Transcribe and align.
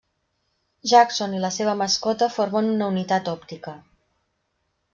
Jackson 0.91 1.35
i 1.39 1.41
la 1.43 1.51
seva 1.57 1.75
mascota 1.83 2.31
formen 2.37 2.73
una 2.79 2.89
unitat 2.95 3.29
òptica. 3.37 3.75